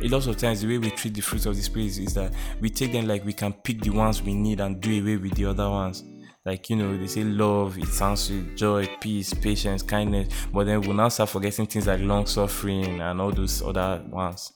a 0.03 0.09
lot 0.09 0.27
of 0.27 0.37
times 0.37 0.63
the 0.63 0.69
way 0.69 0.79
we 0.79 0.91
treat 0.91 1.15
the 1.15 1.21
fruits 1.21 1.47
of 1.47 1.57
the 1.57 1.63
spirit 1.63 1.99
is 1.99 2.15
that 2.15 2.33
we 2.61 2.71
take 2.71 2.93
them 2.93 3.07
like 3.07 3.25
we 3.25 3.33
can 3.33 3.53
pick 3.53 3.81
the 3.81 3.91
ones 3.91 4.23
we 4.23 4.35
need 4.35 4.61
and 4.61 4.81
do 4.81 5.03
away 5.03 5.17
with 5.17 5.35
the 5.35 5.45
other 5.45 5.69
ones. 5.69 6.03
Like 6.45 6.71
you 6.71 6.77
know 6.77 6.97
they 6.97 7.07
say 7.07 7.23
love 7.25 7.77
it 7.79 7.89
sounds 7.89 8.33
joy 8.55 8.87
peace 8.99 9.35
patience 9.35 9.83
kindness 9.83 10.33
but 10.51 10.65
then 10.65 10.81
we'll 10.81 10.95
now 10.95 11.09
start 11.09 11.29
forgetting 11.29 11.67
things 11.67 11.87
like 11.87 12.01
long 12.01 12.25
suffering 12.25 12.99
and 13.01 13.21
all 13.21 13.31
those 13.31 13.63
other 13.63 14.03
ones. 14.09 14.53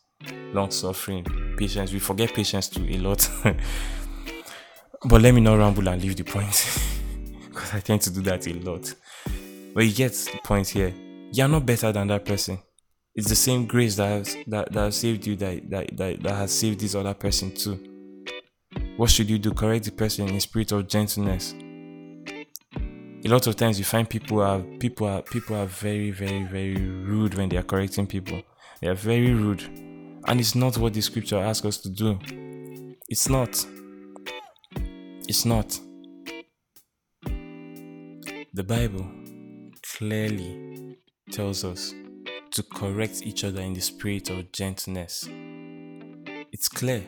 Long 0.52 0.70
suffering 0.70 1.26
patience 1.58 1.92
we 1.92 1.98
forget 1.98 2.32
patience 2.32 2.68
too 2.68 2.86
a 2.88 2.98
lot. 2.98 3.28
But 5.06 5.20
let 5.20 5.34
me 5.34 5.42
not 5.42 5.58
ramble 5.58 5.86
and 5.88 6.00
leave 6.00 6.16
the 6.16 6.24
point 6.24 6.48
because 7.48 7.74
i 7.74 7.80
tend 7.80 8.00
to 8.00 8.10
do 8.10 8.22
that 8.22 8.46
a 8.46 8.54
lot. 8.54 8.94
But 9.74 9.84
you 9.84 9.92
get 9.92 10.12
the 10.12 10.38
point 10.42 10.68
here. 10.68 10.94
You're 11.30 11.48
not 11.48 11.66
better 11.66 11.92
than 11.92 12.06
that 12.08 12.24
person 12.24 12.58
it's 13.14 13.28
the 13.28 13.36
same 13.36 13.66
grace 13.66 13.96
that 13.96 14.08
has, 14.08 14.36
that, 14.46 14.72
that 14.72 14.80
has 14.80 14.96
saved 14.96 15.26
you 15.26 15.36
that, 15.36 15.70
that, 15.70 15.96
that, 15.96 16.22
that 16.22 16.34
has 16.34 16.52
saved 16.52 16.80
this 16.80 16.94
other 16.94 17.14
person 17.14 17.54
too. 17.54 17.78
What 18.96 19.10
should 19.10 19.30
you 19.30 19.38
do? 19.38 19.52
Correct 19.52 19.84
the 19.84 19.92
person 19.92 20.28
in 20.28 20.40
spirit 20.40 20.72
of 20.72 20.88
gentleness. 20.88 21.54
A 23.24 23.28
lot 23.28 23.46
of 23.46 23.56
times 23.56 23.78
you 23.78 23.84
find 23.84 24.08
people 24.08 24.40
are 24.40 24.60
people 24.78 25.06
are 25.06 25.22
people 25.22 25.56
are 25.56 25.66
very, 25.66 26.10
very, 26.10 26.44
very 26.44 26.76
rude 26.76 27.34
when 27.34 27.48
they 27.48 27.56
are 27.56 27.62
correcting 27.62 28.06
people. 28.06 28.42
They 28.80 28.88
are 28.88 28.94
very 28.94 29.32
rude. 29.32 29.62
And 30.26 30.40
it's 30.40 30.54
not 30.54 30.76
what 30.76 30.92
the 30.94 31.00
scripture 31.00 31.38
asks 31.38 31.64
us 31.66 31.78
to 31.78 31.90
do. 31.90 32.18
It's 33.08 33.28
not. 33.28 33.64
It's 35.26 35.44
not. 35.44 35.78
The 38.52 38.64
Bible 38.64 39.10
clearly 39.82 40.98
tells 41.30 41.64
us 41.64 41.94
to 42.54 42.62
correct 42.62 43.22
each 43.22 43.42
other 43.42 43.60
in 43.60 43.74
the 43.74 43.80
spirit 43.80 44.30
of 44.30 44.52
gentleness. 44.52 45.28
It's 46.52 46.68
clear. 46.68 47.02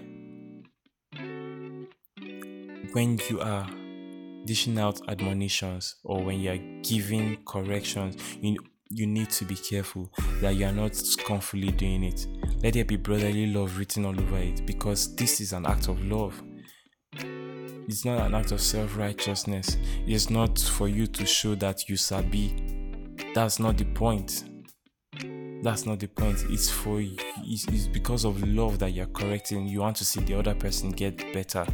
When 2.92 3.20
you 3.30 3.40
are 3.40 3.68
dishing 4.44 4.76
out 4.78 5.00
admonitions 5.08 5.96
or 6.02 6.24
when 6.24 6.40
you 6.40 6.50
are 6.50 6.80
giving 6.82 7.36
corrections, 7.44 8.16
you, 8.40 8.56
you 8.90 9.06
need 9.06 9.30
to 9.30 9.44
be 9.44 9.54
careful 9.54 10.12
that 10.40 10.56
you 10.56 10.66
are 10.66 10.72
not 10.72 10.96
scornfully 10.96 11.70
doing 11.70 12.02
it. 12.02 12.26
Let 12.64 12.74
there 12.74 12.84
be 12.84 12.96
brotherly 12.96 13.46
love 13.46 13.78
written 13.78 14.04
all 14.04 14.20
over 14.20 14.38
it 14.38 14.66
because 14.66 15.14
this 15.14 15.40
is 15.40 15.52
an 15.52 15.64
act 15.64 15.86
of 15.86 16.04
love. 16.04 16.42
It's 17.88 18.04
not 18.04 18.26
an 18.26 18.34
act 18.34 18.50
of 18.50 18.60
self 18.60 18.96
righteousness. 18.96 19.76
It's 20.08 20.28
not 20.28 20.58
for 20.58 20.88
you 20.88 21.06
to 21.06 21.24
show 21.24 21.54
that 21.54 21.88
you 21.88 21.96
sabi. 21.96 23.14
That's 23.32 23.60
not 23.60 23.78
the 23.78 23.84
point 23.84 24.42
that's 25.66 25.84
not 25.84 25.98
the 25.98 26.06
point. 26.06 26.44
It's 26.48 26.70
for 26.70 27.00
it's, 27.00 27.66
it's 27.66 27.88
because 27.88 28.24
of 28.24 28.40
love 28.46 28.78
that 28.78 28.92
you're 28.92 29.06
correcting. 29.06 29.66
You 29.66 29.80
want 29.80 29.96
to 29.96 30.04
see 30.04 30.20
the 30.20 30.34
other 30.34 30.54
person 30.54 30.90
get 30.90 31.32
better. 31.32 31.66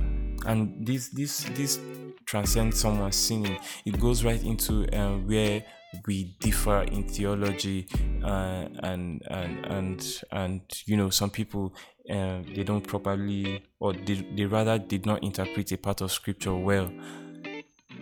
And 0.46 0.86
this 0.86 1.08
this 1.10 1.44
this 1.54 1.78
transcends 2.24 2.80
someone's 2.80 3.16
sinning 3.16 3.58
it 3.84 3.98
goes 4.00 4.24
right 4.24 4.42
into 4.44 4.86
um, 4.96 5.26
where 5.26 5.62
we 6.06 6.34
differ 6.40 6.82
in 6.84 7.06
theology 7.06 7.86
uh, 8.24 8.68
and 8.82 9.22
and 9.28 9.66
and 9.66 10.22
and 10.30 10.60
you 10.86 10.96
know 10.96 11.10
some 11.10 11.28
people 11.28 11.74
uh, 12.08 12.38
they 12.54 12.64
don't 12.64 12.86
properly 12.86 13.62
or 13.78 13.92
they, 13.92 14.26
they 14.34 14.46
rather 14.46 14.78
did 14.78 15.04
not 15.04 15.22
interpret 15.22 15.70
a 15.72 15.76
part 15.76 16.00
of 16.00 16.10
scripture 16.10 16.54
well. 16.54 16.90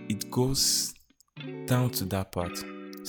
It 0.09 0.30
goes 0.30 0.94
down 1.66 1.90
to 1.90 2.04
that 2.04 2.30
part 2.30 2.56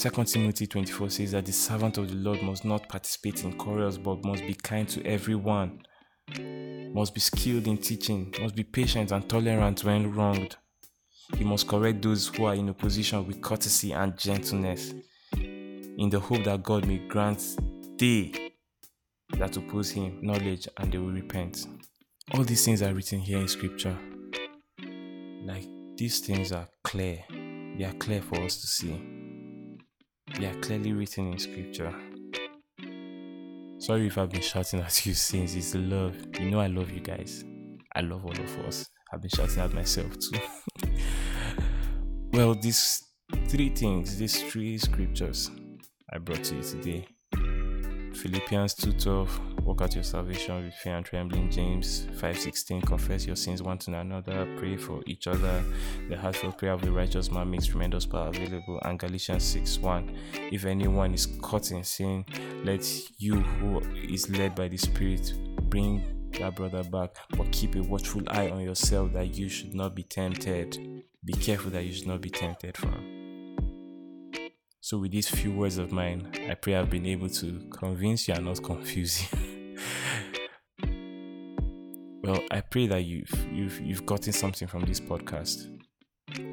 2 0.01 0.10
Timothy 0.24 0.65
24 0.65 1.12
says 1.12 1.31
that 1.34 1.46
the 1.46 1.51
servant 1.51 2.00
of 2.00 2.10
the 2.10 2.15
Lord 2.15 2.41
must 2.41 2.65
not 2.65 2.89
participate 2.89 3.43
in 3.43 3.53
quarrels 3.53 4.00
but 4.00 4.25
must 4.25 4.41
be 4.48 4.55
kind 4.55 4.89
to 4.89 5.05
everyone, 5.05 5.84
must 6.91 7.13
be 7.13 7.20
skilled 7.20 7.67
in 7.67 7.77
teaching, 7.77 8.34
must 8.41 8.55
be 8.55 8.63
patient 8.63 9.12
and 9.12 9.29
tolerant 9.29 9.84
when 9.84 10.12
wronged. 10.12 10.55
He 11.38 11.43
must 11.43 11.67
correct 11.67 12.01
those 12.01 12.29
who 12.29 12.46
are 12.46 12.55
in 12.55 12.70
opposition 12.70 13.27
with 13.27 13.43
courtesy 13.43 13.91
and 13.91 14.17
gentleness, 14.17 14.91
in 15.34 16.10
the 16.10 16.20
hope 16.20 16.46
that 16.46 16.63
God 16.63 16.88
may 16.88 16.98
grant 16.98 17.39
they 18.00 18.34
that 19.38 19.55
oppose 19.55 19.91
him 19.91 20.17
knowledge 20.24 20.67
and 20.77 20.91
they 20.91 20.98
will 20.98 21.12
repent. 21.12 21.67
All 22.34 22.43
these 22.43 22.65
things 22.65 22.81
are 22.81 22.91
written 22.91 23.20
here 23.20 23.38
in 23.38 23.48
scripture. 23.48 23.96
Like 25.46 25.67
these 25.96 26.22
things 26.22 26.51
are 26.51 26.67
clear, 26.84 27.20
they 27.77 27.84
are 27.84 27.93
clear 28.00 28.24
for 28.24 28.41
us 28.41 28.62
to 28.62 28.65
see. 28.65 29.22
Are 30.39 30.59
clearly 30.61 30.93
written 30.93 31.33
in 31.33 31.38
scripture. 31.38 31.93
Sorry 33.77 34.07
if 34.07 34.17
I've 34.17 34.29
been 34.31 34.41
shouting 34.41 34.79
at 34.79 35.05
you 35.05 35.13
since 35.13 35.53
it's 35.53 35.75
love. 35.75 36.15
You 36.39 36.50
know 36.50 36.59
I 36.59 36.65
love 36.65 36.89
you 36.89 37.00
guys. 37.00 37.43
I 37.95 38.01
love 38.01 38.25
all 38.25 38.31
of 38.31 38.57
us. 38.65 38.88
I've 39.13 39.21
been 39.21 39.29
shouting 39.29 39.59
at 39.59 39.73
myself 39.73 40.17
too. 40.17 40.39
well, 42.33 42.55
these 42.55 43.03
three 43.50 43.69
things, 43.69 44.17
these 44.17 44.41
three 44.51 44.79
scriptures 44.79 45.51
I 46.11 46.17
brought 46.17 46.43
to 46.45 46.55
you 46.55 46.63
today. 46.63 47.07
Philippians 48.15 48.75
2:12 48.75 49.50
Work 49.63 49.81
out 49.81 49.93
your 49.95 50.03
salvation 50.03 50.65
with 50.65 50.73
fear 50.73 50.97
and 50.97 51.05
trembling. 51.05 51.49
James 51.51 52.07
5:16 52.13 52.81
Confess 52.81 53.25
your 53.25 53.35
sins 53.35 53.61
one 53.61 53.77
to 53.79 53.93
another. 53.93 54.47
Pray 54.57 54.75
for 54.75 55.03
each 55.05 55.27
other. 55.27 55.63
The 56.09 56.17
heartfelt 56.17 56.57
prayer 56.57 56.73
of 56.73 56.81
the 56.81 56.91
righteous 56.91 57.31
man 57.31 57.51
makes 57.51 57.67
tremendous 57.67 58.05
power 58.05 58.29
available. 58.29 58.79
And 58.83 58.97
Galatians 58.99 59.43
6:1 59.43 60.17
If 60.51 60.65
anyone 60.65 61.13
is 61.13 61.25
caught 61.25 61.71
in 61.71 61.83
sin, 61.83 62.25
let 62.63 62.85
you 63.19 63.35
who 63.35 63.79
is 63.79 64.29
led 64.29 64.55
by 64.55 64.67
the 64.67 64.77
Spirit 64.77 65.33
bring 65.69 66.03
that 66.39 66.55
brother 66.55 66.83
back, 66.83 67.15
but 67.37 67.51
keep 67.51 67.75
a 67.75 67.81
watchful 67.81 68.23
eye 68.27 68.49
on 68.49 68.61
yourself 68.61 69.13
that 69.13 69.35
you 69.35 69.47
should 69.47 69.75
not 69.75 69.95
be 69.95 70.03
tempted. 70.03 71.03
Be 71.23 71.33
careful 71.33 71.69
that 71.71 71.85
you 71.85 71.93
should 71.93 72.07
not 72.07 72.21
be 72.21 72.29
tempted 72.29 72.75
from. 72.77 73.20
So, 74.83 74.97
with 74.97 75.11
these 75.11 75.29
few 75.29 75.51
words 75.51 75.77
of 75.77 75.91
mine, 75.91 76.27
I 76.50 76.55
pray 76.55 76.75
I've 76.75 76.89
been 76.89 77.05
able 77.05 77.29
to 77.29 77.69
convince 77.69 78.27
you 78.27 78.33
and 78.33 78.45
not 78.45 78.63
confuse 78.63 79.31
you. 79.31 79.77
well, 82.23 82.41
I 82.50 82.61
pray 82.61 82.88
that 82.88 83.03
you've 83.03 83.31
you've 83.51 83.79
you've 83.79 84.05
gotten 84.07 84.33
something 84.33 84.67
from 84.67 84.81
this 84.85 85.00
podcast. 85.00 85.67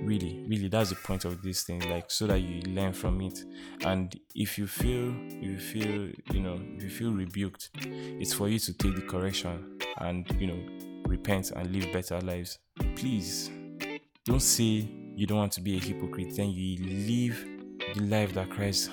Really, 0.02 0.44
really, 0.46 0.68
that's 0.68 0.90
the 0.90 0.96
point 0.96 1.24
of 1.24 1.40
this 1.40 1.62
thing, 1.62 1.80
like 1.88 2.10
so 2.10 2.26
that 2.26 2.40
you 2.40 2.60
learn 2.70 2.92
from 2.92 3.22
it. 3.22 3.42
And 3.86 4.14
if 4.34 4.58
you 4.58 4.66
feel 4.66 5.14
you 5.30 5.58
feel, 5.58 6.10
you 6.30 6.40
know, 6.40 6.60
if 6.76 6.82
you 6.82 6.90
feel 6.90 7.12
rebuked, 7.12 7.70
it's 7.76 8.34
for 8.34 8.50
you 8.50 8.58
to 8.58 8.74
take 8.74 8.94
the 8.94 9.06
correction 9.08 9.78
and 10.00 10.30
you 10.38 10.48
know 10.48 11.00
repent 11.06 11.52
and 11.52 11.72
live 11.72 11.90
better 11.94 12.20
lives. 12.20 12.58
Please 12.94 13.50
don't 14.26 14.42
say 14.42 14.86
you 15.16 15.26
don't 15.26 15.38
want 15.38 15.52
to 15.52 15.62
be 15.62 15.78
a 15.78 15.80
hypocrite, 15.80 16.36
then 16.36 16.50
you 16.50 16.76
live 16.84 17.57
the 17.94 18.02
life 18.02 18.34
that 18.34 18.50
Christ 18.50 18.90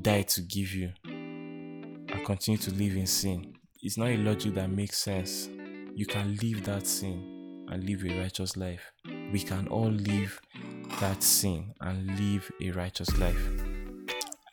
died 0.00 0.28
to 0.28 0.42
give 0.42 0.72
you 0.72 0.90
and 1.04 2.24
continue 2.24 2.58
to 2.58 2.70
live 2.72 2.96
in 2.96 3.06
sin. 3.06 3.52
It's 3.82 3.98
not 3.98 4.08
a 4.08 4.16
logic 4.16 4.54
that 4.54 4.70
makes 4.70 4.98
sense. 4.98 5.48
You 5.94 6.06
can 6.06 6.36
leave 6.36 6.64
that 6.64 6.86
sin 6.86 7.66
and 7.68 7.84
live 7.84 8.04
a 8.04 8.20
righteous 8.20 8.56
life. 8.56 8.92
We 9.32 9.40
can 9.40 9.68
all 9.68 9.90
live 9.90 10.40
that 11.00 11.22
sin 11.22 11.72
and 11.80 12.18
live 12.18 12.50
a 12.62 12.70
righteous 12.72 13.18
life. 13.18 13.50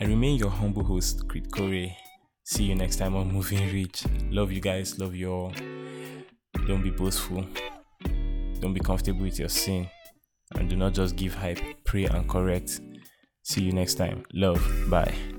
I 0.02 0.06
remain 0.06 0.38
your 0.38 0.50
humble 0.50 0.84
host, 0.84 1.28
Crit 1.28 1.52
Corey. 1.52 1.96
See 2.44 2.66
you 2.66 2.76
next 2.76 2.98
time 2.98 3.16
on 3.16 3.32
Moving 3.32 3.72
Rich. 3.72 4.06
Love 4.30 4.52
you 4.52 4.60
guys, 4.60 5.00
love 5.00 5.16
you 5.16 5.32
all. 5.32 5.54
Don't 6.68 6.84
be 6.84 6.92
boastful. 6.92 7.46
Don't 8.60 8.74
be 8.74 8.80
comfortable 8.80 9.22
with 9.22 9.40
your 9.40 9.50
sin. 9.50 9.90
And 10.56 10.70
do 10.70 10.76
not 10.76 10.94
just 10.94 11.16
give 11.16 11.34
hype, 11.34 11.60
pray 11.86 12.06
and 12.06 12.28
correct. 12.30 12.82
See 13.44 13.62
you 13.62 13.72
next 13.74 13.96
time. 13.96 14.26
Love. 14.34 14.62
Bye. 14.90 15.33